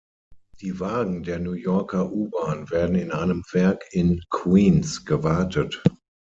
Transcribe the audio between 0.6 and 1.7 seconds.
Die Wagen der New